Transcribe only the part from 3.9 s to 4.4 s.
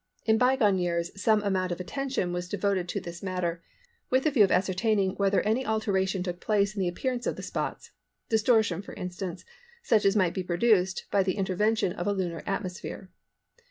with the